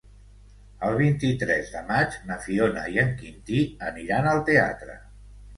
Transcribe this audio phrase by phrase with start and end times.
[0.87, 3.63] El vint-i-tres de maig na Fiona i en Quintí
[3.93, 4.99] aniran al teatre.